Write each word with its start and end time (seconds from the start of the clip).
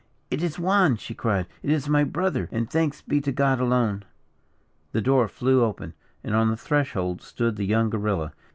"It 0.31 0.41
is 0.41 0.57
Juan!" 0.57 0.95
she 0.95 1.13
cried, 1.13 1.45
"it 1.61 1.69
is 1.69 1.87
my 1.87 2.03
brother, 2.03 2.49
and 2.51 2.67
thanks 2.67 3.03
be 3.03 3.21
to 3.21 3.31
God, 3.31 3.59
alone!" 3.59 4.01
The 4.93 5.01
door 5.03 5.27
flew 5.27 5.63
open, 5.63 5.93
and 6.23 6.33
on 6.33 6.49
the 6.49 6.57
threshold 6.57 7.21
stood 7.21 7.55
the 7.55 7.67
young 7.67 7.91
guerilla. 7.91 8.33